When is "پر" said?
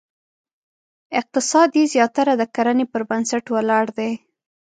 2.91-3.01